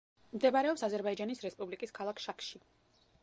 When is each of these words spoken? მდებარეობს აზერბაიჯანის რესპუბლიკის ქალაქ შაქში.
მდებარეობს 0.35 0.83
აზერბაიჯანის 0.87 1.43
რესპუბლიკის 1.45 1.95
ქალაქ 1.99 2.25
შაქში. 2.27 2.65